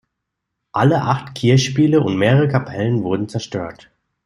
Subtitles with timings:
[0.71, 3.91] Alle acht Kirchspiele und mehrere Kapellen wurden zerstört.